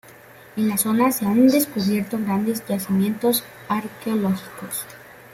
En 0.57 0.67
la 0.67 0.77
zona 0.79 1.11
se 1.11 1.27
han 1.27 1.47
descubiertos 1.47 2.19
grandes 2.21 2.65
yacimientos 2.67 3.43
arqueológicos. 3.69 4.87